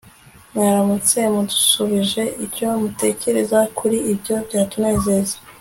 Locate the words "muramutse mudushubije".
0.53-2.23